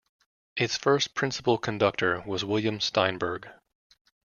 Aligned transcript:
Its 0.55 0.77
first 0.79 1.13
principal 1.13 1.59
conductor 1.59 2.21
was 2.25 2.43
William 2.43 2.79
Steinberg. 2.79 3.47